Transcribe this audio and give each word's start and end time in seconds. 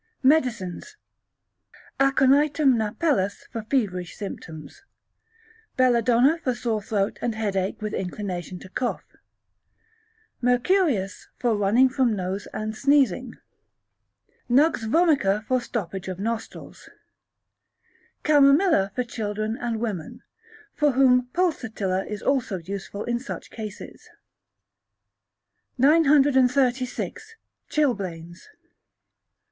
Medicines. 0.23 0.97
Aconitum 1.99 2.73
napellus 2.75 3.45
for 3.51 3.61
feverish 3.61 4.15
symptoms; 4.17 4.81
Belladonna 5.77 6.39
for 6.39 6.55
sore 6.55 6.81
throat 6.81 7.19
and 7.21 7.35
headache 7.35 7.79
with 7.83 7.93
inclination 7.93 8.57
to 8.61 8.69
cough; 8.69 9.03
Mercurius 10.41 11.27
for 11.37 11.55
running 11.55 11.87
from 11.87 12.15
nose 12.15 12.47
and 12.51 12.75
sneezing; 12.75 13.35
Nux 14.49 14.71
vomica 14.87 15.45
for 15.45 15.61
stoppage 15.61 16.07
of 16.07 16.17
nostrils; 16.17 16.89
Chamomilla 18.23 18.91
for 18.95 19.03
children 19.03 19.55
and 19.55 19.79
women, 19.79 20.23
for 20.73 20.93
whom 20.93 21.27
Pulsatilla 21.27 22.07
is 22.07 22.23
also 22.23 22.57
useful 22.57 23.03
in 23.03 23.19
such 23.19 23.51
cases. 23.51 24.09
936. 25.77 27.35
Chilblains. 27.69 28.47